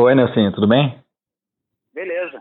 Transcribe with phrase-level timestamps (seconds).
[0.00, 0.96] Oi, Nelson, tudo bem?
[1.92, 2.40] Beleza.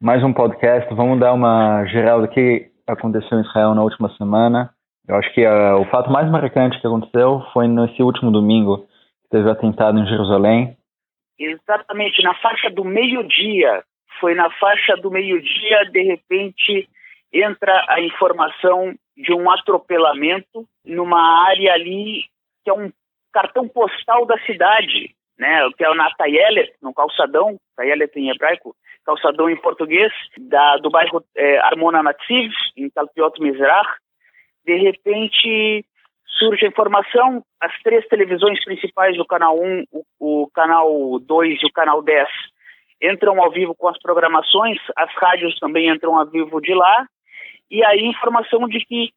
[0.00, 0.88] Mais um podcast.
[0.94, 4.70] Vamos dar uma geral do que aconteceu em Israel na última semana.
[5.06, 8.86] Eu acho que uh, o fato mais marcante que aconteceu foi nesse último domingo,
[9.24, 10.74] que teve o atentado em Jerusalém.
[11.38, 13.84] Exatamente, na faixa do meio-dia.
[14.18, 16.88] Foi na faixa do meio-dia, de repente,
[17.30, 22.22] entra a informação de um atropelamento numa área ali
[22.64, 22.90] que é um
[23.34, 25.68] cartão postal da cidade, né?
[25.76, 31.24] Que é o Natayelet, no calçadão, Tayelet em hebraico, calçadão em português, da, do bairro
[31.36, 33.88] é, Armona Nativ, em Talpiot Mizrach.
[34.64, 35.84] De repente
[36.38, 41.66] surge a informação, as três televisões principais do canal 1, o, o canal 2 e
[41.66, 42.28] o canal 10
[43.02, 47.06] entram ao vivo com as programações, as rádios também entram ao vivo de lá,
[47.70, 49.10] e aí informação de que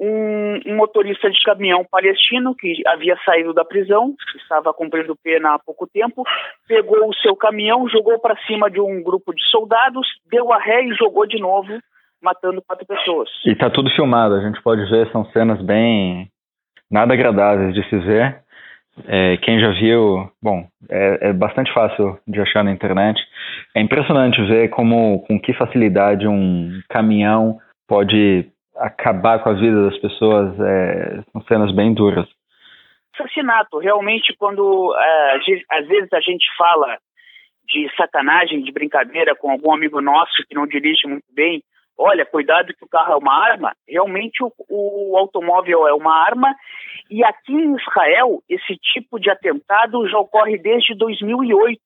[0.00, 5.58] um, um, motorista de caminhão palestino que havia saído da prisão, estava cumprindo pena há
[5.58, 6.24] pouco tempo,
[6.66, 10.84] pegou o seu caminhão, jogou para cima de um grupo de soldados, deu a ré
[10.84, 11.78] e jogou de novo,
[12.22, 13.28] matando quatro pessoas.
[13.44, 16.28] E está tudo filmado, a gente pode ver, são cenas bem
[16.90, 18.40] nada agradáveis de se ver.
[19.06, 23.20] É, quem já viu, bom, é, é, bastante fácil de achar na internet.
[23.74, 28.50] É impressionante ver como, com que facilidade um caminhão pode
[28.80, 30.58] acabar com a vida das pessoas.
[30.58, 32.26] É, são cenas bem duras.
[33.14, 35.36] Assassinato, realmente, quando é,
[35.70, 36.98] às vezes a gente fala
[37.68, 41.62] de sacanagem, de brincadeira com algum amigo nosso que não dirige muito bem,
[41.96, 46.54] olha, cuidado que o carro é uma arma, realmente o, o, automóvel é uma arma.
[47.10, 51.78] E aqui em Israel, esse tipo de atentado já ocorre desde 2008.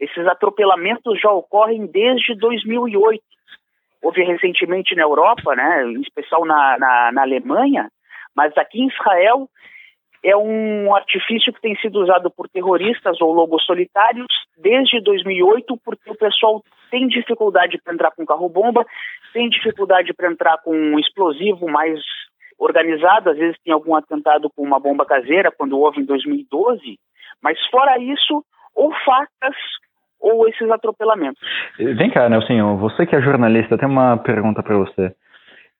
[0.00, 3.22] Esses atropelamentos já ocorrem desde 2008.
[4.02, 7.88] Houve recentemente na Europa, né, em especial na, na, na Alemanha,
[8.34, 9.48] mas aqui em Israel
[10.22, 16.10] é um artifício que tem sido usado por terroristas ou lobos solitários desde 2008, porque
[16.10, 18.84] o pessoal tem dificuldade para entrar com carro-bomba,
[19.32, 22.00] tem dificuldade para entrar com um explosivo mais
[22.58, 26.98] organizado, às vezes tem algum atentado com uma bomba caseira, quando houve em 2012,
[27.42, 28.44] mas fora isso,
[28.74, 29.56] ou facas
[30.20, 31.40] ou esses atropelamentos.
[31.78, 35.14] Vem cá, Nelson, você que é jornalista, tem uma pergunta para você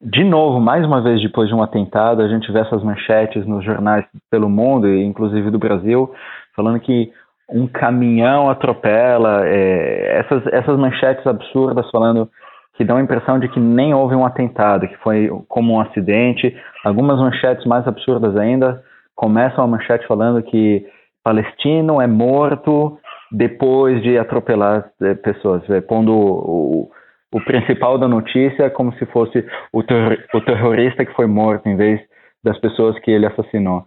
[0.02, 3.62] de novo, mais uma vez depois de um atentado, a gente vê essas manchetes nos
[3.62, 6.10] jornais pelo mundo, inclusive do Brasil,
[6.56, 7.12] falando que
[7.50, 12.30] um caminhão atropela, é, essas, essas manchetes absurdas falando
[12.76, 16.56] que dão a impressão de que nem houve um atentado, que foi como um acidente.
[16.82, 18.82] Algumas manchetes mais absurdas ainda
[19.14, 20.86] começam a manchete falando que
[21.22, 22.98] palestino é morto
[23.30, 26.90] depois de atropelar é, pessoas, é, pondo o,
[27.32, 31.68] o principal da notícia é como se fosse o, ter o terrorista que foi morto
[31.68, 32.00] em vez
[32.42, 33.84] das pessoas que ele assassinou.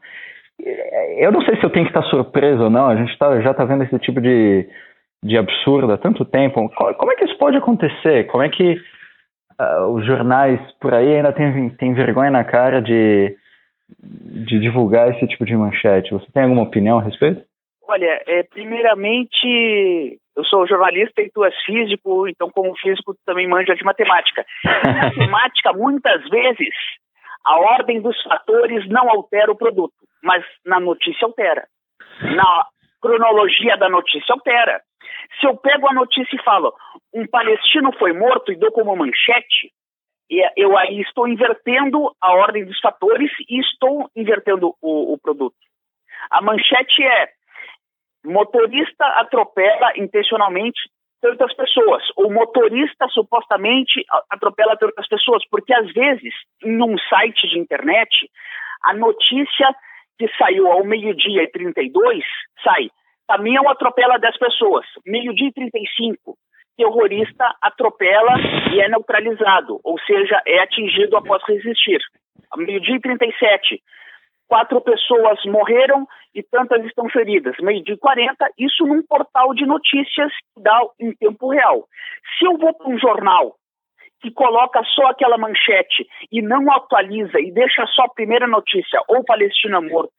[1.17, 3.51] Eu não sei se eu tenho que estar surpreso ou não, a gente tá, já
[3.51, 4.67] está vendo esse tipo de,
[5.21, 6.69] de absurdo há tanto tempo.
[6.69, 8.25] Como é que isso pode acontecer?
[8.27, 8.77] Como é que
[9.59, 13.35] uh, os jornais por aí ainda têm, têm vergonha na cara de,
[13.99, 16.13] de divulgar esse tipo de manchete?
[16.13, 17.41] Você tem alguma opinião a respeito?
[17.93, 23.47] Olha, é, primeiramente, eu sou jornalista e tu és físico, então como físico tu também
[23.47, 24.43] manja de matemática.
[24.63, 26.73] Na matemática, muitas vezes,
[27.45, 29.93] a ordem dos fatores não altera o produto,
[30.23, 31.67] mas na notícia altera.
[32.35, 32.65] Na
[32.99, 34.81] cronologia da notícia altera.
[35.39, 36.73] Se eu pego a notícia e falo,
[37.13, 39.71] um palestino foi morto e dou como manchete,
[40.57, 45.55] eu aí estou invertendo a ordem dos fatores e estou invertendo o, o produto.
[46.31, 47.29] A manchete é
[48.25, 50.79] motorista atropela intencionalmente
[51.22, 52.03] tantas pessoas.
[52.17, 58.29] O motorista supostamente atropela tantas pessoas, porque às vezes, em um site de internet,
[58.84, 59.73] a notícia
[60.19, 62.23] que saiu ao meio-dia e 32
[62.63, 62.89] sai:
[63.28, 64.85] caminhão atropela 10 pessoas.
[65.05, 66.35] Meio-dia e 35,
[66.78, 68.35] terrorista atropela
[68.73, 72.00] e é neutralizado, ou seja, é atingido após resistir.
[72.57, 73.81] Meio-dia e 37,
[74.53, 77.56] quatro pessoas morreram e tantas estão feridas.
[77.59, 81.88] Meio de 40, isso num portal de notícias que dá em tempo real.
[82.38, 83.55] Se eu vou para um jornal
[84.22, 89.23] que coloca só aquela manchete e não atualiza e deixa só a primeira notícia, ou
[89.23, 90.14] Palestina morto,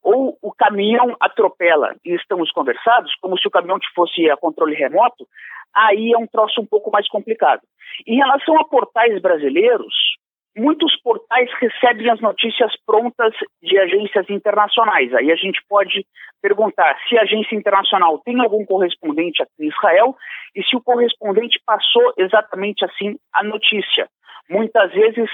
[0.00, 5.26] ou o caminhão atropela e estamos conversados, como se o caminhão fosse a controle remoto,
[5.74, 7.62] aí é um troço um pouco mais complicado.
[8.06, 10.11] Em relação a portais brasileiros,
[10.56, 15.12] muitos portais recebem as notícias prontas de agências internacionais.
[15.14, 16.04] Aí a gente pode
[16.40, 20.14] perguntar se a agência internacional tem algum correspondente aqui em Israel
[20.54, 24.08] e se o correspondente passou exatamente assim a notícia.
[24.50, 25.30] Muitas vezes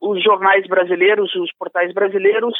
[0.00, 2.54] os jornais brasileiros, os portais brasileiros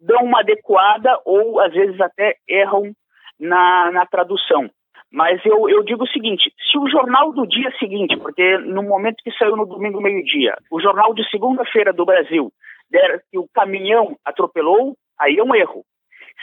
[0.00, 2.92] dão uma adequada ou às vezes até erram
[3.38, 4.68] na, na tradução.
[5.10, 9.22] Mas eu, eu digo o seguinte: se o jornal do dia seguinte, porque no momento
[9.22, 12.52] que saiu no domingo meio-dia, o jornal de segunda-feira do Brasil
[12.90, 15.84] der que o caminhão atropelou, aí é um erro.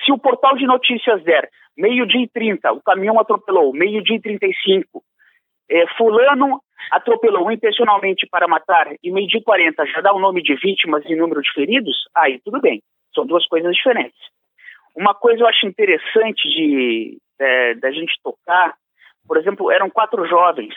[0.04, 5.04] Se o portal de notícias der meio-dia e 30, o caminhão atropelou, meio-dia e 35,
[5.70, 10.56] é, fulano atropelou intencionalmente para matar e meio-dia e 40 já dá o nome de
[10.56, 12.82] vítimas e número de feridos, aí tudo bem.
[13.14, 14.20] São duas coisas diferentes.
[14.96, 18.74] Uma coisa eu acho interessante de é, da gente tocar,
[19.28, 20.74] por exemplo, eram quatro jovens.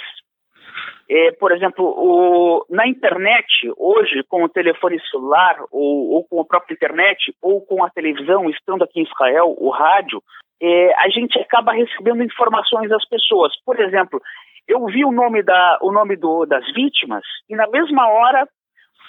[1.10, 3.46] É, por exemplo, o, na internet,
[3.76, 8.48] hoje, com o telefone celular, ou, ou, com a própria internet, ou com a televisão,
[8.50, 10.22] estando aqui em Israel, o rádio,
[10.60, 13.52] é, a gente acaba recebendo informações das pessoas.
[13.64, 14.20] Por exemplo,
[14.66, 18.46] eu vi o nome, da, o nome do, das vítimas e na mesma hora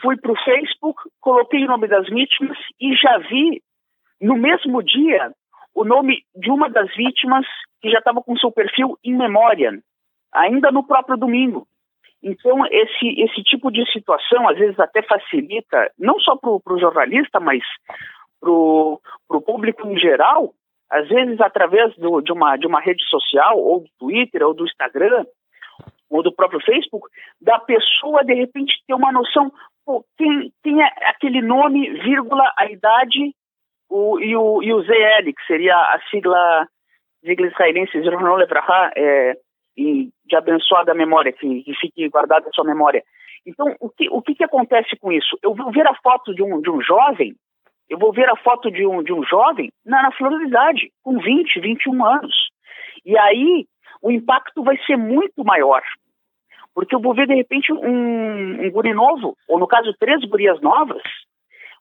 [0.02, 3.62] fui para o Facebook, coloquei o nome das vítimas e já vi
[4.22, 5.32] no mesmo dia
[5.76, 7.46] o nome de uma das vítimas
[7.82, 9.72] que já estava com seu perfil em memória,
[10.34, 11.68] ainda no próprio domingo.
[12.22, 17.40] Então, esse, esse tipo de situação às vezes até facilita, não só para o jornalista,
[17.40, 17.64] mas
[18.40, 19.00] para o
[19.46, 20.54] público em geral,
[20.90, 24.66] às vezes através do, de, uma, de uma rede social, ou do Twitter, ou do
[24.66, 25.26] Instagram,
[26.10, 27.08] ou do próprio Facebook,
[27.40, 29.52] da pessoa de repente ter uma noção,
[29.86, 33.34] pô, quem, quem é aquele nome, vírgula, a idade
[33.90, 36.68] o, e, o, e o ZL, que seria a sigla,
[37.26, 39.36] sigla israelense, Zernon Levrahá, é,
[39.76, 43.04] de abençoada memória, que, que fique guardada a sua memória.
[43.46, 45.38] Então, o que, o que, que acontece com isso?
[45.42, 47.34] Eu vou ver a foto de um, de um jovem,
[47.90, 50.32] eu vou ver a foto de um, de um jovem na, na flor
[51.04, 52.36] com 20, 21 anos.
[53.04, 53.66] E aí,
[54.02, 55.82] o impacto vai ser muito maior.
[56.76, 60.62] Porque eu vou ver, de repente, um, um guri novo, ou no caso, três gurias
[60.62, 61.02] novas,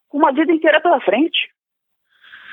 [0.09, 1.51] com uma vida inteira pela frente.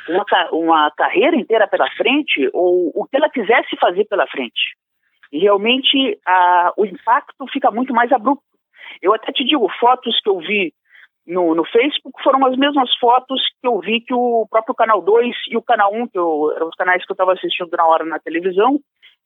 [0.08, 4.76] Uma, uma carreira inteira pela frente, ou o que ela quisesse fazer pela frente.
[5.32, 8.44] E realmente a, o impacto fica muito mais abrupto.
[9.02, 10.74] Eu até te digo, fotos que eu vi
[11.28, 15.36] no, no Facebook foram as mesmas fotos que eu vi que o próprio Canal 2
[15.50, 18.06] e o Canal 1, que eu, eram os canais que eu estava assistindo na hora
[18.06, 18.80] na televisão,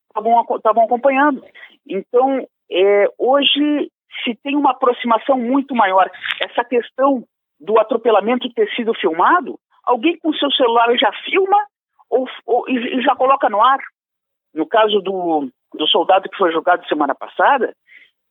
[0.08, 1.44] estavam acompanhando.
[1.88, 3.92] Então, é, hoje
[4.24, 6.10] se tem uma aproximação muito maior.
[6.42, 7.24] Essa questão
[7.60, 11.58] do atropelamento ter sido filmado, alguém com seu celular já filma
[12.10, 13.80] ou, ou e já coloca no ar.
[14.54, 17.74] No caso do, do soldado que foi julgado semana passada,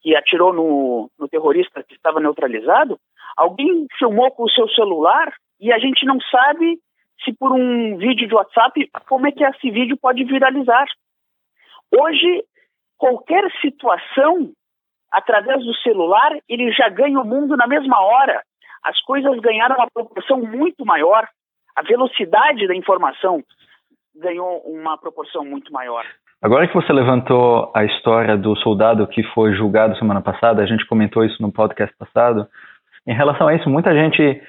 [0.00, 2.98] que atirou no, no terrorista que estava neutralizado,
[3.36, 6.78] alguém filmou com o seu celular e a gente não sabe
[7.24, 10.86] se por um vídeo de WhatsApp, como é que esse vídeo pode viralizar.
[11.96, 12.44] Hoje,
[12.96, 14.52] qualquer situação,
[15.10, 18.42] através do celular, ele já ganha o mundo na mesma hora.
[18.84, 21.28] As coisas ganharam uma proporção muito maior.
[21.76, 23.42] A velocidade da informação
[24.14, 26.04] ganhou uma proporção muito maior.
[26.40, 30.86] Agora que você levantou a história do soldado que foi julgado semana passada, a gente
[30.86, 32.46] comentou isso no podcast passado.
[33.06, 34.40] Em relação a isso, muita gente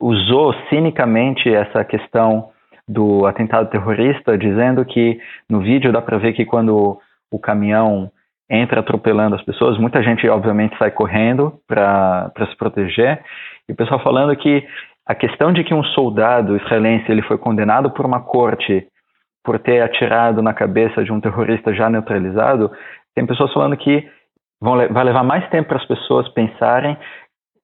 [0.00, 2.50] usou cinicamente essa questão
[2.86, 5.18] do atentado terrorista, dizendo que
[5.48, 7.00] no vídeo dá para ver que quando
[7.30, 8.10] o caminhão
[8.48, 13.24] entra atropelando as pessoas, muita gente obviamente sai correndo para se proteger,
[13.68, 14.66] e o pessoal falando que
[15.06, 18.86] a questão de que um soldado israelense ele foi condenado por uma corte
[19.44, 22.72] por ter atirado na cabeça de um terrorista já neutralizado,
[23.14, 24.08] tem pessoas falando que
[24.60, 26.96] vão, vai levar mais tempo para as pessoas pensarem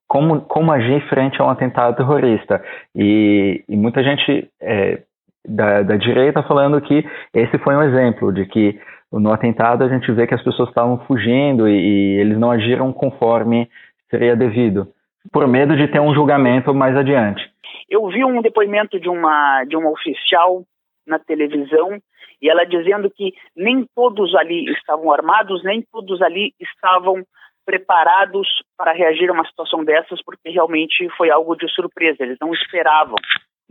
[0.07, 2.61] como, como agir frente a um atentado terrorista.
[2.95, 5.01] E, e muita gente é,
[5.47, 8.79] da, da direita falando que esse foi um exemplo de que
[9.11, 12.93] no atentado a gente vê que as pessoas estavam fugindo e, e, eles não agiram
[12.93, 13.69] conforme
[14.09, 14.87] seria devido,
[15.31, 17.43] por medo de ter um julgamento mais adiante.
[17.89, 20.63] Eu vi um depoimento de uma de uma oficial
[21.05, 21.99] na televisão
[22.41, 27.23] e ela dizendo que nem todos ali estavam armados, nem todos ali estavam
[27.65, 28.47] preparados
[28.77, 33.15] para reagir a uma situação dessas, porque realmente foi algo de surpresa, eles não esperavam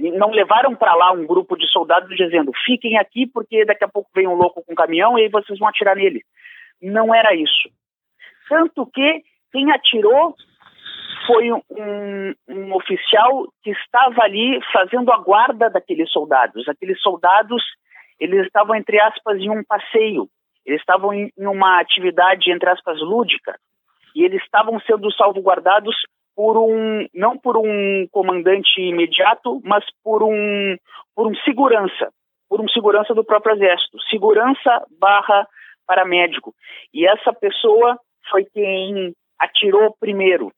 [0.00, 4.08] não levaram para lá um grupo de soldados dizendo fiquem aqui porque daqui a pouco
[4.14, 6.22] vem um louco com um caminhão e aí vocês vão atirar nele.
[6.80, 7.68] Não era isso.
[8.48, 10.34] Tanto que quem atirou
[11.26, 16.68] foi um, um, oficial que estava ali fazendo a guarda daqueles soldados.
[16.68, 17.62] Aqueles soldados,
[18.18, 20.28] eles estavam, entre aspas, em um passeio.
[20.64, 23.56] Eles estavam em, em uma atividade, entre aspas, lúdica.
[24.14, 25.96] E eles estavam sendo salvaguardados
[26.34, 30.76] por um não por um comandante imediato, mas por um
[31.14, 32.10] por um segurança,
[32.48, 35.46] por um segurança do próprio exército, segurança barra
[35.86, 36.54] paramédico.
[36.94, 37.98] E essa pessoa
[38.30, 40.52] foi quem atirou primeiro.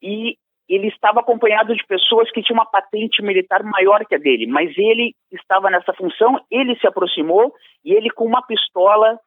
[0.00, 0.36] E
[0.68, 4.70] ele estava acompanhado de pessoas que tinham uma patente militar maior que a dele, mas
[4.76, 7.52] ele estava nessa função, ele se aproximou
[7.84, 9.18] e ele com uma pistola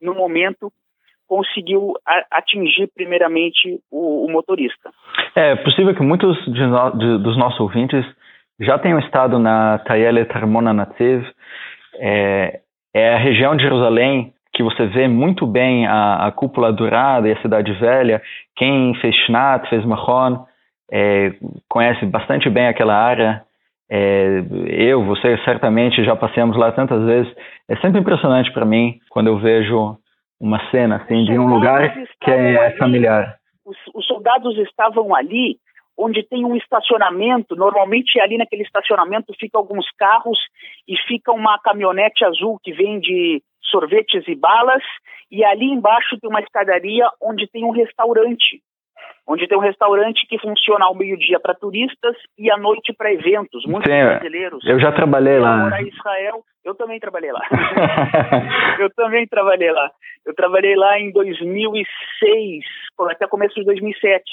[0.00, 0.72] no momento,
[1.26, 1.94] conseguiu
[2.30, 4.90] atingir primeiramente o, o motorista.
[5.34, 8.04] É possível que muitos de no, de, dos nossos ouvintes
[8.60, 11.24] já tenham estado na Tayele Tarmona Natsev,
[12.00, 12.60] é,
[12.94, 17.32] é, a região de Jerusalém que você vê muito bem a, a cúpula dourada e
[17.32, 18.20] a cidade velha.
[18.56, 20.44] Quem fez Shnat, fez Mahon,
[20.90, 21.30] é,
[21.68, 23.44] conhece bastante bem aquela área.
[23.88, 27.32] É, eu, você certamente já passamos lá tantas vezes.
[27.68, 29.96] É sempre impressionante para mim quando eu vejo
[30.40, 33.36] uma cena assim de um lugar que é familiar.
[33.64, 35.56] Os, os, soldados estavam ali
[35.96, 37.54] onde tem um estacionamento.
[37.54, 40.38] Normalmente ali naquele estacionamento ficam alguns carros
[40.88, 44.82] e fica uma caminhonete azul que vende sorvetes e balas.
[45.30, 48.62] E ali embaixo tem uma escadaria onde tem um restaurante
[49.28, 53.62] onde tem um restaurante que funciona ao meio-dia para turistas e à noite para eventos.
[53.66, 54.64] Muitos Sim, brasileiros.
[54.64, 55.68] Eu já trabalhei lá.
[55.68, 57.42] Para Israel, eu também trabalhei lá.
[58.80, 59.90] eu também trabalhei lá.
[60.24, 62.64] Eu trabalhei lá em 2006,
[63.10, 64.24] até começo de 2007.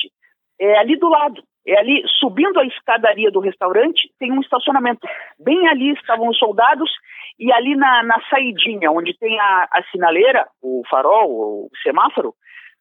[0.59, 1.41] É ali do lado.
[1.67, 5.07] É ali, subindo a escadaria do restaurante, tem um estacionamento.
[5.39, 6.91] Bem ali estavam os soldados
[7.39, 12.33] e ali na, na saidinha, onde tem a, a sinaleira, o farol, o semáforo,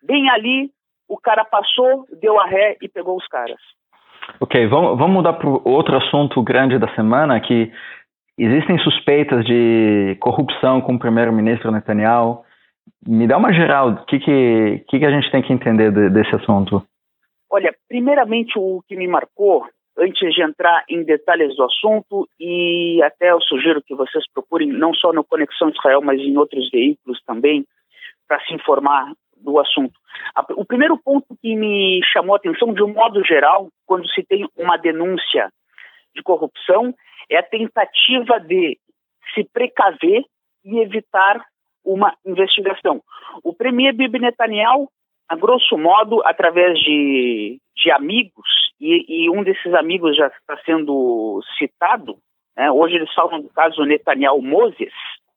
[0.02, 0.70] bem ali
[1.08, 3.60] o cara passou, deu a ré e pegou os caras.
[4.40, 7.70] Ok, vamos, vamos mudar para outro assunto grande da semana, que
[8.38, 12.42] existem suspeitas de corrupção com o primeiro-ministro Netanyahu.
[13.06, 16.34] Me dá uma geral, o que, que, que, a gente tem que entender de, desse
[16.34, 16.82] assunto?
[17.50, 23.30] Olha, primeiramente o que me marcou, antes de entrar em detalhes do assunto, e até
[23.30, 27.64] eu sugiro que vocês procurem, não só no Conexão Israel, mas em outros veículos também,
[28.26, 29.94] para se informar do assunto.
[30.56, 34.48] O primeiro ponto que me chamou a atenção, de um modo geral, quando se tem
[34.56, 35.50] uma denúncia
[36.14, 36.94] de corrupção,
[37.30, 38.78] é a tentativa de
[39.34, 40.22] se precaver
[40.64, 41.44] e evitar
[41.84, 43.02] uma investigação.
[43.42, 44.88] O premier Bibi Netanyahu,
[45.28, 48.48] a grosso modo, através de, de amigos,
[48.80, 52.16] e, e um desses amigos já está sendo citado,
[52.56, 52.70] né?
[52.70, 54.92] hoje eles falam do caso Netanyahu Moses,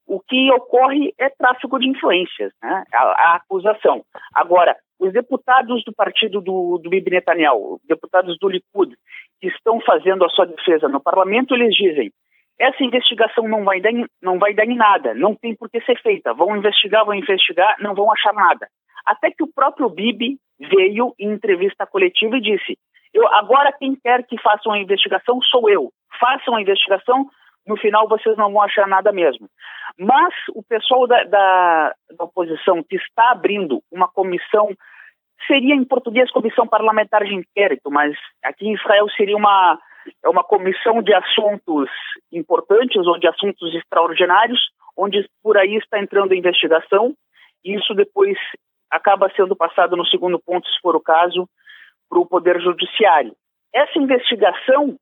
[0.05, 2.83] o que ocorre é tráfico de influências, né?
[2.93, 4.03] a, a, acusação.
[4.33, 8.95] Agora, os deputados do partido do, do Bibi Netanyahu, deputados do Likud,
[9.39, 12.11] que estão fazendo a sua defesa no parlamento, eles dizem
[12.59, 13.91] essa investigação não vai, dar,
[14.21, 16.33] não vai dar em nada, não tem por que ser feita.
[16.33, 18.67] Vão investigar, vão investigar, não vão achar nada.
[19.07, 22.77] Até que o próprio Bibi veio em entrevista coletiva e disse:
[23.13, 25.89] eu, agora quem quer que faça uma investigação sou eu.
[26.19, 27.25] Façam a investigação,
[27.65, 29.47] no final vocês não vão achar nada mesmo.
[29.97, 34.69] Mas o pessoal da, da, da oposição que está abrindo uma comissão,
[35.47, 39.79] seria em português comissão parlamentar de inquérito, mas aqui em Israel seria uma,
[40.23, 41.89] é uma comissão de assuntos
[42.31, 44.59] importantes ou de assuntos extraordinários,
[44.97, 47.13] onde por aí está entrando a investigação,
[47.63, 48.37] isso depois
[48.89, 51.47] acaba sendo passado no segundo ponto, se for o caso,
[52.09, 53.33] para o Poder Judiciário.
[53.73, 54.97] Essa investigação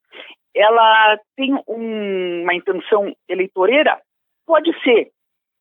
[0.55, 3.99] ela tem um, uma intenção eleitoreira?
[4.45, 5.09] Pode ser.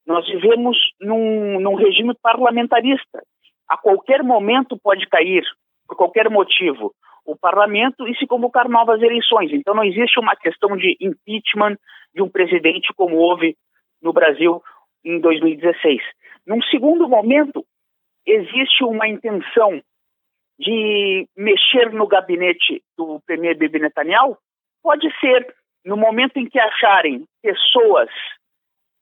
[0.07, 3.23] Nós vivemos num, num regime parlamentarista.
[3.69, 5.43] A qualquer momento pode cair,
[5.89, 6.95] por qualquer motivo,
[7.27, 9.51] o parlamento e se convocar novas eleições.
[9.53, 11.77] Então não existe uma questão de impeachment
[12.15, 13.57] de um presidente como houve
[14.03, 14.63] no Brasil
[15.05, 16.01] em 2016.
[16.47, 17.65] Num segundo momento,
[18.27, 19.81] existe uma intenção
[20.59, 24.37] de mexer no gabinete do premier Bibi Netanyahu?
[24.83, 25.55] Pode ser,
[25.85, 28.11] no momento em que acharem pessoas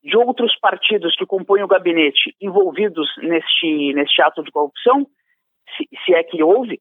[0.02, 5.06] de outros partidos que compõem o gabinete envolvidos neste, neste ato de corrupção,
[5.76, 6.80] se, se é que houve,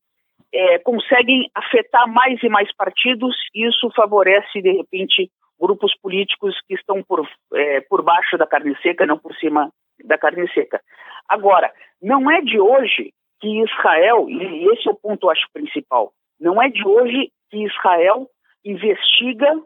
[0.53, 5.29] é, conseguem afetar mais e mais partidos e isso favorece, de repente,
[5.59, 9.71] grupos políticos que estão por, é, por baixo da carne seca, não por cima
[10.03, 10.81] da carne seca.
[11.27, 16.61] Agora, não é de hoje que Israel, e esse é o ponto, acho, principal, não
[16.61, 18.27] é de hoje que Israel
[18.63, 19.59] investiga,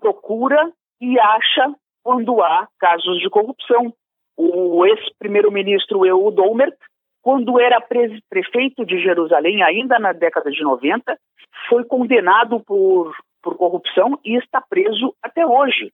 [0.00, 3.92] procura e acha quando há casos de corrupção.
[4.36, 6.76] O ex-primeiro-ministro Ehud Olmert,
[7.22, 7.80] quando era
[8.28, 11.18] prefeito de Jerusalém, ainda na década de 90,
[11.68, 15.92] foi condenado por, por corrupção e está preso até hoje.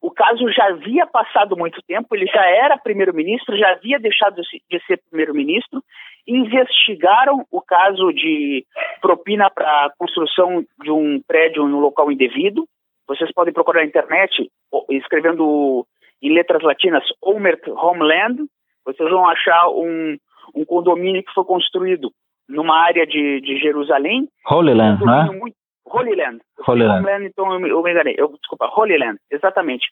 [0.00, 4.40] O caso já havia passado muito tempo, ele já era primeiro-ministro, já havia deixado
[4.70, 5.82] de ser primeiro-ministro.
[6.26, 8.64] Investigaram o caso de
[9.00, 12.64] propina para a construção de um prédio no local indevido.
[13.08, 14.50] Vocês podem procurar na internet,
[14.90, 15.84] escrevendo
[16.22, 18.44] em letras latinas Omert Homeland.
[18.84, 20.16] Vocês vão achar um,
[20.54, 22.10] um condomínio que foi construído
[22.48, 24.28] numa área de, de Jerusalém.
[24.48, 25.52] Holy Land, um né?
[25.90, 26.40] Holy Land.
[26.66, 27.00] Holy Land.
[27.00, 28.14] Homeland, então eu me, enganei.
[28.16, 29.86] Eu, desculpa, Holy Land, exatamente.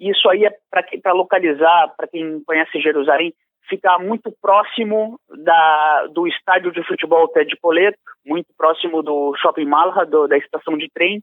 [0.00, 3.32] Isso aí é para localizar, para quem conhece Jerusalém,
[3.68, 10.06] ficar muito próximo da, do estádio de futebol Ted Poleto, muito próximo do Shopping Malha,
[10.06, 11.20] do, da estação de trem,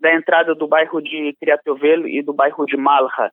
[0.00, 3.30] da entrada do bairro de Criatovelo e do bairro de Malha.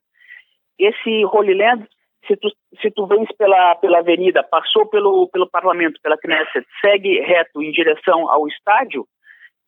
[0.78, 1.86] Esse Holy Land,
[2.26, 2.48] se tu,
[2.80, 7.70] se tu vens pela, pela avenida, passou pelo, pelo parlamento, pela Knesset, segue reto em
[7.70, 9.06] direção ao estádio,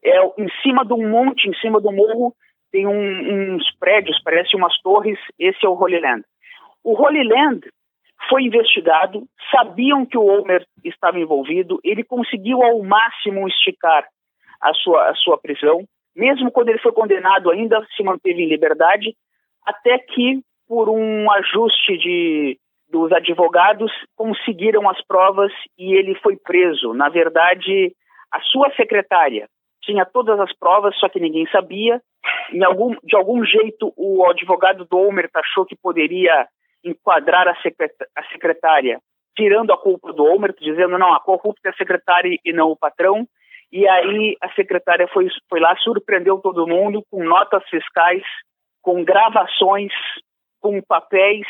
[0.05, 2.35] é em cima de um monte, em cima do morro,
[2.71, 6.25] tem um, uns prédios, parece umas torres, esse é o Holy Land.
[6.83, 7.69] O Holy Land
[8.29, 14.07] foi investigado, sabiam que o Homer estava envolvido, ele conseguiu ao máximo esticar
[14.61, 15.85] a sua, a sua prisão,
[16.17, 19.15] mesmo quando ele foi condenado ainda se manteve em liberdade,
[19.67, 22.59] até que por um ajuste de,
[22.91, 26.95] dos advogados conseguiram as provas e ele foi preso.
[26.95, 27.93] Na verdade,
[28.33, 29.49] a sua secretária
[29.83, 32.01] tinha todas as provas, só que ninguém sabia.
[32.65, 36.47] Algum, de algum jeito, o advogado do Homer achou que poderia
[36.85, 39.01] enquadrar a, a secretária,
[39.37, 42.77] tirando a culpa do Homer, dizendo não, a corrupta é a secretária e não o
[42.77, 43.27] patrão.
[43.73, 48.23] E aí a secretária foi, foi lá, surpreendeu todo mundo com notas fiscais,
[48.83, 49.93] com gravações,
[50.61, 51.47] com papéis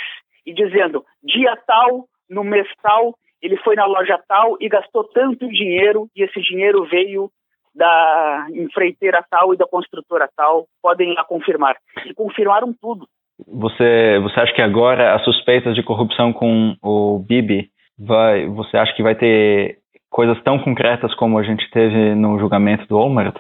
[0.47, 5.49] e dizendo dia tal, no mês tal, ele foi na loja tal e gastou tanto
[5.49, 7.31] dinheiro e esse dinheiro veio
[7.75, 11.77] da empreiteira tal e da construtora tal, podem lá confirmar.
[12.05, 13.07] E confirmaram tudo.
[13.47, 18.95] Você, você acha que agora as suspeitas de corrupção com o Bibi, vai, você acha
[18.95, 19.79] que vai ter
[20.11, 23.37] coisas tão concretas como a gente teve no julgamento do Olmert?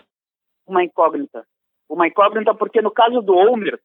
[0.66, 1.44] Uma incógnita.
[1.88, 3.80] Uma incógnita porque no caso do Olmert,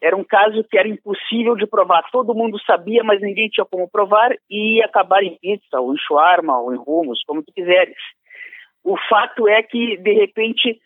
[0.00, 2.04] era um caso que era impossível de provar.
[2.12, 5.98] Todo mundo sabia, mas ninguém tinha como provar e ia acabar em pizza, ou em
[5.98, 7.96] shawarma, ou em rumos, como tu quiseres.
[8.86, 10.78] O fato é que, de repente,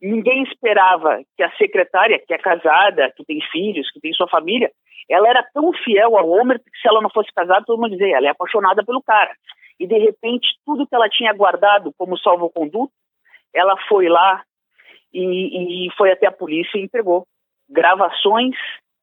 [0.00, 4.70] ninguém esperava que a secretária, que é casada, que tem filhos, que tem sua família,
[5.10, 8.16] ela era tão fiel ao Homer que se ela não fosse casada, todo mundo dizia,
[8.16, 9.32] ela é apaixonada pelo cara.
[9.80, 12.92] E de repente, tudo que ela tinha guardado como salvo-conduto,
[13.52, 14.44] ela foi lá
[15.12, 17.26] e, e foi até a polícia e entregou.
[17.68, 18.54] Gravações,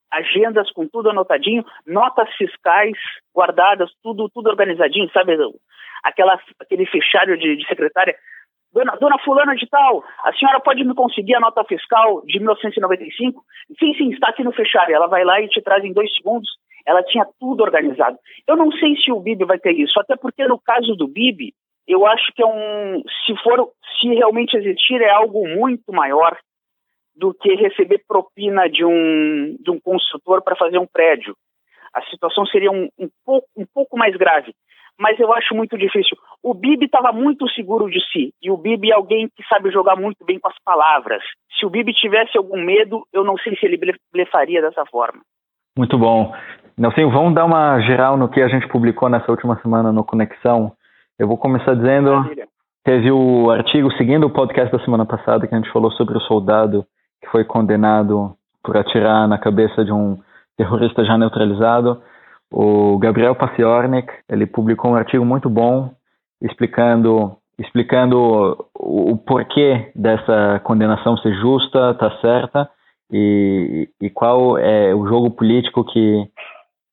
[0.10, 2.97] agendas com tudo anotadinho, notas fiscais
[3.36, 5.36] guardadas, tudo tudo organizadinho, sabe?
[6.01, 8.15] Aquela, aquele fichário de, de secretária
[8.77, 13.43] Dona, dona fulana de tal, a senhora pode me conseguir a nota fiscal de 1995?
[13.79, 14.93] Sim, sim, está aqui no fechário.
[14.93, 16.47] Ela vai lá e te traz em dois segundos.
[16.85, 18.19] Ela tinha tudo organizado.
[18.47, 21.53] Eu não sei se o Bibi vai ter isso, até porque no caso do Bibi,
[21.87, 23.67] eu acho que é um, se for,
[23.99, 26.37] se realmente existir, é algo muito maior
[27.15, 31.35] do que receber propina de um, de um construtor para fazer um prédio.
[31.95, 34.53] A situação seria um, um, pouco, um pouco mais grave
[34.99, 36.17] mas eu acho muito difícil.
[36.43, 39.95] O Bibi estava muito seguro de si, e o Bibi é alguém que sabe jogar
[39.95, 41.21] muito bem com as palavras.
[41.60, 43.79] Se o Bibi tivesse algum medo, eu não sei se ele
[44.12, 45.21] blefaria dessa forma.
[45.77, 46.33] Muito bom.
[46.77, 50.71] Nelson, vamos dar uma geral no que a gente publicou nessa última semana no Conexão.
[51.17, 52.47] Eu vou começar dizendo, Maravilha.
[52.83, 56.21] teve o artigo seguindo o podcast da semana passada que a gente falou sobre o
[56.21, 56.86] soldado
[57.21, 60.17] que foi condenado por atirar na cabeça de um
[60.55, 62.01] terrorista já neutralizado.
[62.51, 65.91] O Gabriel Paciornik, ele publicou um artigo muito bom
[66.41, 72.69] explicando explicando o, o porquê dessa condenação ser justa, tá certa
[73.12, 76.29] e, e qual é o jogo político que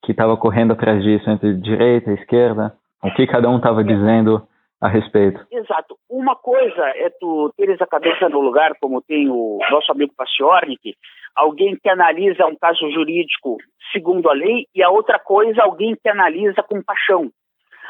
[0.05, 4.47] que estava correndo atrás disso entre direita e esquerda, o que cada um estava dizendo
[4.81, 5.40] a respeito.
[5.51, 5.97] Exato.
[6.11, 10.95] Uma coisa é tu teres a cabeça no lugar, como tem o nosso amigo Paciornik,
[11.35, 13.59] alguém que analisa um caso jurídico
[13.92, 17.31] segundo a lei, e a outra coisa, alguém que analisa com paixão.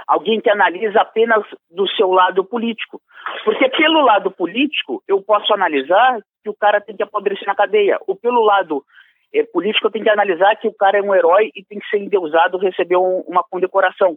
[0.07, 3.01] Alguém que analisa apenas do seu lado político.
[3.43, 7.99] Porque pelo lado político, eu posso analisar que o cara tem que apodrecer na cadeia.
[8.07, 8.85] Ou pelo lado
[9.33, 11.89] é, político, eu tenho que analisar que o cara é um herói e tem que
[11.89, 14.17] ser endeusado, receber um, uma condecoração.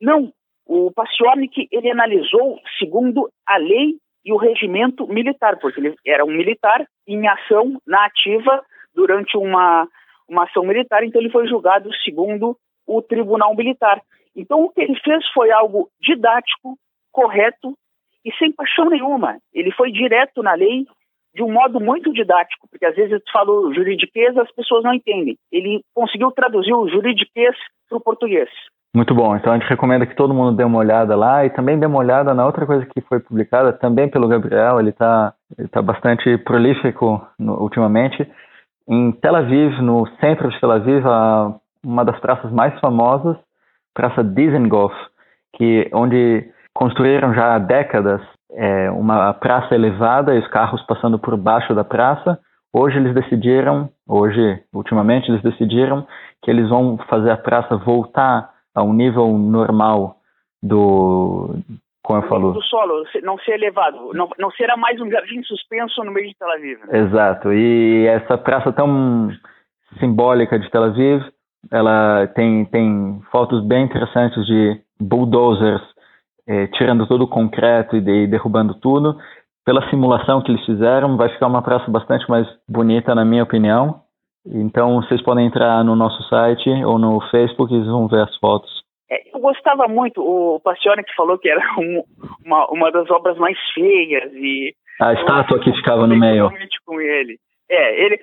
[0.00, 0.32] Não.
[0.66, 6.30] O Paciornik, ele analisou segundo a lei e o regimento militar, porque ele era um
[6.30, 8.62] militar em ação na ativa
[8.94, 9.88] durante uma,
[10.28, 12.56] uma ação militar, então ele foi julgado segundo
[12.86, 14.00] o Tribunal Militar.
[14.34, 16.76] Então o que ele fez foi algo didático,
[17.12, 17.74] correto
[18.24, 19.38] e sem paixão nenhuma.
[19.52, 20.86] Ele foi direto na lei
[21.34, 25.36] de um modo muito didático, porque às vezes tu fala juridiquês as pessoas não entendem.
[25.50, 27.56] Ele conseguiu traduzir o juridiquês
[27.88, 28.50] para o português.
[28.94, 29.36] Muito bom.
[29.36, 31.98] Então a gente recomenda que todo mundo dê uma olhada lá e também dê uma
[31.98, 34.80] olhada na outra coisa que foi publicada também pelo Gabriel.
[34.80, 35.32] Ele está
[35.70, 38.28] tá bastante prolífico no, ultimamente.
[38.88, 41.04] Em Tel Aviv, no centro de Tel Aviv,
[41.84, 43.36] uma das praças mais famosas,
[43.94, 44.94] Praça Dizengoff,
[45.56, 48.20] que onde construíram já há décadas
[48.52, 52.38] é, uma praça elevada e os carros passando por baixo da praça.
[52.72, 56.04] Hoje eles decidiram, hoje, ultimamente, eles decidiram
[56.42, 60.16] que eles vão fazer a praça voltar ao nível normal
[60.62, 61.54] do,
[62.02, 62.52] como eu falo.
[62.52, 66.36] Do solo, não ser elevado, não, não será mais um jardim suspenso no meio de
[66.36, 66.78] Tel Aviv.
[66.86, 66.98] Né?
[66.98, 69.30] Exato, e essa praça tão
[69.98, 71.22] simbólica de Tel Aviv,
[71.70, 75.82] ela tem, tem fotos bem interessantes de bulldozers
[76.48, 79.16] eh, tirando todo o concreto e, de, e derrubando tudo.
[79.64, 84.00] Pela simulação que eles fizeram, vai ficar uma praça bastante mais bonita, na minha opinião.
[84.46, 88.70] Então, vocês podem entrar no nosso site ou no Facebook e vão ver as fotos.
[89.10, 92.02] É, eu gostava muito, o Passione que falou que era um,
[92.44, 94.74] uma, uma das obras mais feias e...
[95.00, 96.50] A estátua que ficava no meio.
[96.84, 97.38] com ele.
[97.70, 98.20] É, ele,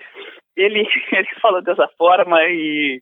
[0.56, 3.02] ele, ele falou dessa forma e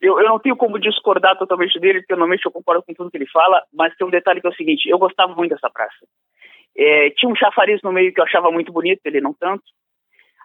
[0.00, 3.18] eu, eu não tenho como discordar totalmente dele, porque normalmente eu concordo com tudo que
[3.18, 6.06] ele fala, mas tem um detalhe que é o seguinte, eu gostava muito dessa praça.
[6.76, 9.62] É, tinha um chafariz no meio que eu achava muito bonito, ele não tanto.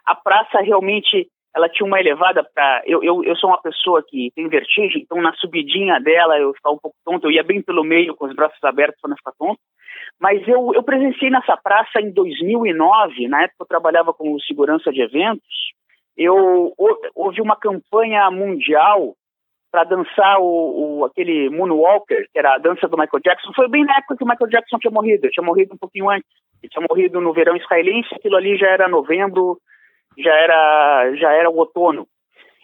[0.04, 2.82] A praça realmente ela tinha uma elevada para.
[2.84, 6.74] Eu, eu, eu sou uma pessoa que tem vertigem, então na subidinha dela eu ficava
[6.74, 9.32] um pouco tonto, eu ia bem pelo meio com os braços abertos para não ficar
[9.38, 9.58] tonto.
[10.20, 15.00] Mas eu, eu presenciei nessa praça em 2009, na época eu trabalhava como segurança de
[15.00, 15.72] eventos,
[16.14, 16.74] eu
[17.14, 19.14] houve uma campanha mundial
[19.70, 23.52] para dançar o, o, aquele Moonwalker, que era a dança do Michael Jackson.
[23.54, 26.10] Foi bem na época que o Michael Jackson tinha morrido, ele tinha morrido um pouquinho
[26.10, 26.28] antes.
[26.62, 29.58] Ele tinha morrido no verão israelense, aquilo ali já era novembro,
[30.18, 32.06] já era já era o outono.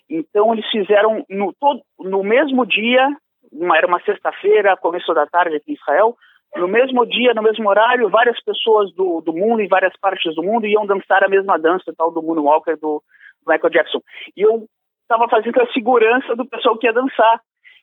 [0.09, 3.09] Então eles fizeram no todo no mesmo dia,
[3.51, 6.17] uma, era uma sexta-feira, começo da tarde aqui em Israel,
[6.57, 10.43] no mesmo dia, no mesmo horário, várias pessoas do, do mundo em várias partes do
[10.43, 13.03] mundo iam dançar a mesma dança tal do Moonwalker do
[13.47, 14.01] Michael Jackson.
[14.37, 14.67] E eu
[15.03, 17.41] estava fazendo a segurança do pessoal que ia dançar.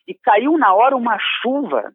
[0.08, 1.92] E caiu na hora uma chuva,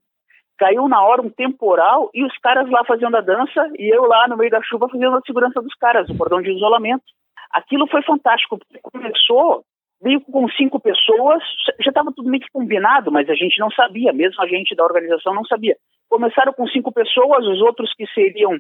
[0.59, 4.29] caiu na hora um temporal e os caras lá fazendo a dança e eu lá
[4.29, 7.05] no meio da chuva fazendo a segurança dos caras, o cordão de isolamento.
[7.51, 9.65] Aquilo foi fantástico, porque começou
[10.03, 11.43] meio com cinco pessoas,
[11.81, 14.85] já estava tudo meio que combinado, mas a gente não sabia, mesmo a gente da
[14.85, 15.77] organização não sabia.
[16.11, 18.59] Começaram com cinco pessoas, os outros que seriam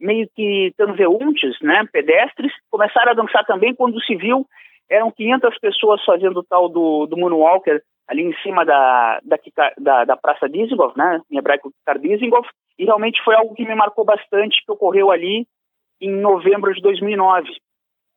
[0.00, 4.46] meio que transeuntes, né, pedestres, começaram a dançar também quando se viu,
[4.88, 9.38] eram 500 pessoas fazendo o tal do, do Moonwalker ali em cima da, da,
[9.78, 13.74] da, da Praça Dizengoff, né, em hebraico Kikar Dizengoff, e realmente foi algo que me
[13.74, 15.46] marcou bastante, que ocorreu ali
[16.00, 17.48] em novembro de 2009.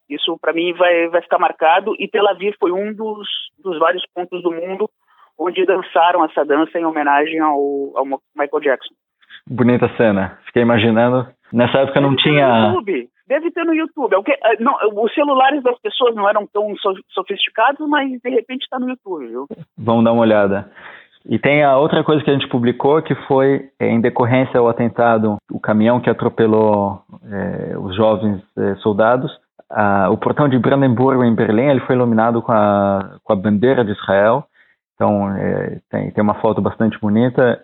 [0.09, 3.27] Isso para mim vai, vai ficar marcado e Tel Aviv foi um dos,
[3.63, 4.89] dos vários pontos do mundo
[5.37, 7.57] onde dançaram essa dança em homenagem ao,
[7.95, 8.93] ao Michael Jackson.
[9.47, 10.37] Bonita cena.
[10.45, 11.27] Fiquei imaginando.
[11.51, 12.67] Nessa época não tinha.
[12.67, 13.09] YouTube.
[13.27, 14.15] Deve ter no YouTube.
[14.15, 16.73] É eh, não, os celulares das pessoas não eram tão
[17.09, 19.47] sofisticados, mas de repente está no YouTube, viu?
[19.77, 20.71] Vamos dar uma olhada.
[21.25, 24.67] E tem a outra coisa que a gente publicou, que foi é, em decorrência ao
[24.67, 29.31] atentado, o caminhão que atropelou é, os jovens é, soldados.
[29.75, 33.83] Ah, o portão de Brandenburgo, em Berlim, ele foi iluminado com a, com a bandeira
[33.83, 34.45] de Israel.
[34.93, 37.59] Então, é, tem, tem uma foto bastante bonita.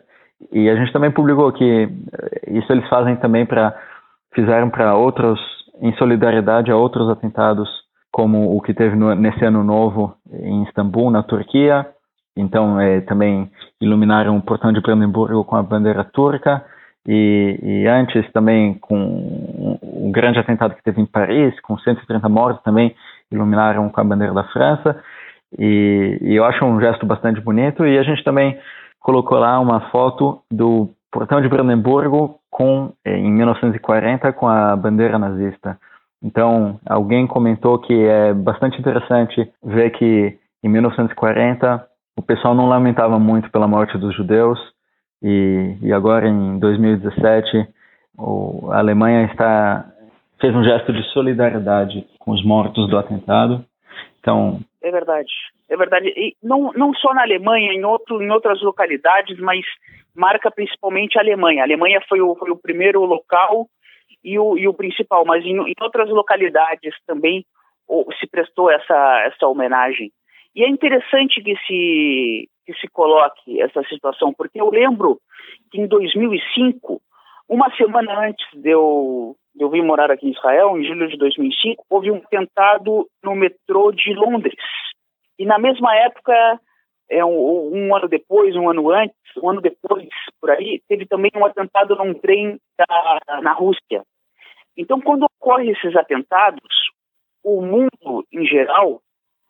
[0.52, 1.88] E a gente também publicou que
[2.48, 3.78] isso eles fazem também para.
[4.34, 5.40] Fizeram para outros,
[5.82, 7.68] em solidariedade a outros atentados,
[8.12, 11.86] como o que teve no, nesse ano novo em Istambul, na Turquia.
[12.36, 16.64] Então, é, também iluminaram o portão de Brandenburgo com a bandeira turca.
[17.08, 22.64] E, e, antes também com o grande atentado que teve em Paris, com 130 mortos,
[22.64, 22.96] também
[23.32, 25.02] iluminaram com a bandeira da França.
[25.58, 27.86] E, e, eu acho um gesto bastante bonito.
[27.86, 28.58] E a gente também
[29.00, 35.18] colocou lá uma foto do portão de Brandenburgo com, eh, em 1940 com a bandeira
[35.18, 35.78] nazista.
[36.22, 41.86] Então, alguém comentou que é bastante interessante ver que em 1940
[42.18, 44.60] o pessoal não lamentava muito pela morte dos judeus,
[45.22, 47.68] e, e agora, em 2017,
[48.18, 49.89] o, a Alemanha está
[50.40, 53.66] fez um gesto de solidariedade com os mortos do atentado.
[54.20, 55.32] Então, é verdade,
[55.70, 56.08] é verdade.
[56.16, 59.66] E não, não só na Alemanha, em, outro, em outras localidades, mas
[60.16, 61.62] marca principalmente a Alemanha.
[61.62, 63.68] A Alemanha foi o, foi o primeiro local
[64.24, 67.46] e o, e o principal, mas em, em outras localidades também
[68.20, 70.12] se prestou essa, essa homenagem.
[70.56, 75.20] E é interessante que se, que se coloque essa situação, porque eu lembro
[75.72, 77.02] que em 2005,
[77.48, 81.86] uma semana antes de eu, eu vir morar aqui em Israel, em julho de 2005,
[81.90, 84.56] houve um atentado no metrô de Londres.
[85.38, 86.34] E na mesma época,
[87.10, 90.08] é, um, um, ano depois, um ano antes, um ano depois,
[90.40, 94.04] por aí, teve também um atentado num trem da, na Rússia.
[94.78, 96.62] Então, quando ocorrem esses atentados,
[97.44, 99.02] o mundo em geral,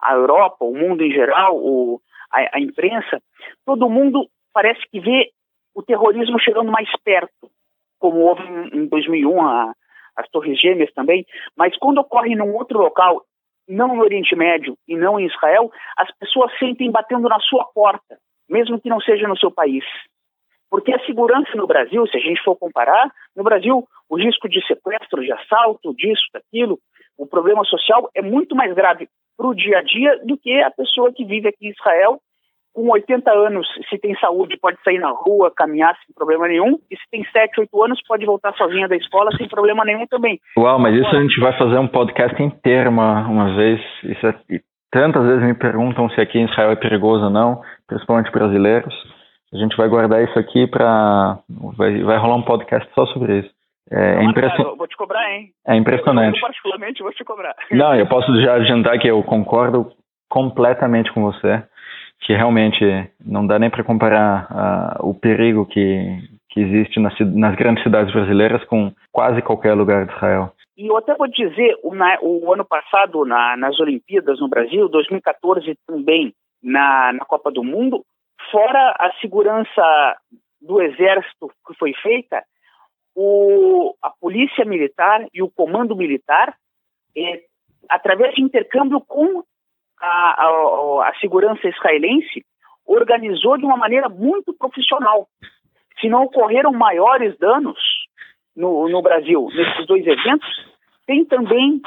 [0.01, 3.21] a Europa, o mundo em geral, o, a, a imprensa,
[3.65, 5.29] todo mundo parece que vê
[5.75, 7.51] o terrorismo chegando mais perto,
[7.99, 8.43] como houve
[8.73, 9.73] em 2001 a,
[10.19, 13.23] as Torres Gêmeas também, mas quando ocorre num outro local,
[13.67, 18.17] não no Oriente Médio e não em Israel, as pessoas sentem batendo na sua porta,
[18.49, 19.83] mesmo que não seja no seu país.
[20.69, 24.65] Porque a segurança no Brasil, se a gente for comparar, no Brasil o risco de
[24.65, 26.79] sequestro, de assalto, disso, daquilo,
[27.17, 30.71] o problema social é muito mais grave para o dia a dia do que a
[30.71, 32.19] pessoa que vive aqui em Israel
[32.79, 36.95] com 80 anos, se tem saúde, pode sair na rua, caminhar sem problema nenhum, e
[36.95, 40.39] se tem 7, 8 anos, pode voltar sozinha da escola sem problema nenhum também.
[40.57, 43.81] Uau, mas isso a gente vai fazer um podcast inteiro uma, uma vez.
[44.05, 44.33] Isso é,
[44.89, 48.95] tantas vezes me perguntam se aqui em Israel é perigoso ou não, principalmente brasileiros.
[49.53, 51.37] A gente vai guardar isso aqui para.
[51.75, 53.49] Vai, vai rolar um podcast só sobre isso.
[53.91, 54.77] É, impressionante.
[54.77, 55.49] Vou te cobrar, hein?
[55.67, 56.37] É impressionante.
[56.37, 57.55] Eu, particularmente, vou te cobrar.
[57.71, 59.91] Não, eu posso já adiantar que eu concordo
[60.29, 61.63] completamente com você,
[62.21, 62.83] que realmente
[63.25, 68.13] não dá nem para comparar uh, o perigo que, que existe nas, nas, grandes cidades
[68.13, 70.53] brasileiras com quase qualquer lugar de Israel.
[70.77, 74.87] E eu até vou dizer, o, na, o ano passado, na, nas Olimpíadas no Brasil,
[74.89, 78.03] 2014 também na, na Copa do Mundo,
[78.51, 80.15] fora a segurança
[80.61, 82.43] do Exército que foi feita,
[83.15, 86.53] o, a Polícia Militar e o Comando Militar,
[87.17, 87.41] é,
[87.89, 89.43] através de intercâmbio com
[90.01, 92.45] a, a, a segurança israelense,
[92.85, 95.27] organizou de uma maneira muito profissional.
[95.99, 97.77] Se não ocorreram maiores danos
[98.55, 100.47] no, no Brasil nesses dois eventos,
[101.05, 101.81] tem também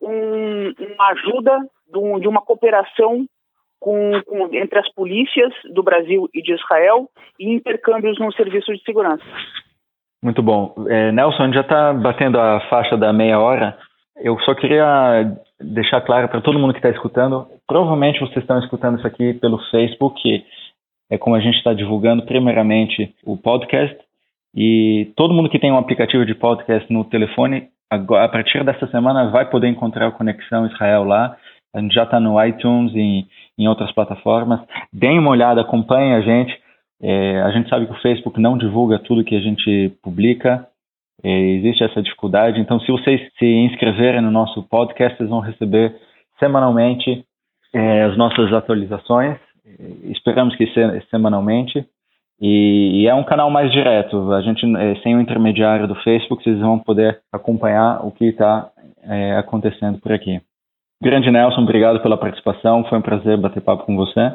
[0.00, 3.26] um, uma ajuda de, de uma cooperação
[3.78, 8.82] com, com, entre as polícias do Brasil e de Israel e intercâmbios no serviço de
[8.82, 9.24] segurança.
[10.22, 10.74] Muito bom.
[10.88, 13.78] É, Nelson, já está batendo a faixa da meia hora.
[14.18, 18.98] Eu só queria deixar claro para todo mundo que está escutando, provavelmente vocês estão escutando
[18.98, 20.44] isso aqui pelo Facebook,
[21.10, 23.96] é como a gente está divulgando primeiramente o podcast,
[24.54, 28.86] e todo mundo que tem um aplicativo de podcast no telefone, agora, a partir dessa
[28.86, 31.36] semana vai poder encontrar o Conexão Israel lá,
[31.74, 33.26] a gente já está no iTunes e
[33.58, 34.60] em outras plataformas.
[34.90, 36.58] Deem uma olhada, acompanhem a gente.
[37.02, 40.66] É, a gente sabe que o Facebook não divulga tudo que a gente publica,
[41.24, 42.60] existe essa dificuldade.
[42.60, 45.94] Então, se vocês se inscreverem no nosso podcast, vocês vão receber
[46.38, 47.24] semanalmente
[47.74, 49.38] é, as nossas atualizações.
[50.04, 51.86] Esperamos que se, semanalmente.
[52.40, 54.32] E, e, é um canal mais direto.
[54.32, 58.70] A gente, é, sem o intermediário do Facebook, vocês vão poder acompanhar o que está
[59.02, 60.40] é, acontecendo por aqui.
[61.02, 62.84] Grande Nelson, obrigado pela participação.
[62.84, 64.32] Foi um prazer bater papo com você.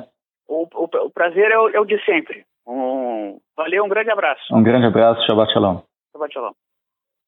[0.47, 2.43] O, o, o prazer é o, é o de sempre.
[2.67, 4.53] Um, valeu, um grande abraço.
[4.53, 5.81] Um grande abraço, Shabbat Shalom.
[6.11, 6.51] Shabbat Shalom.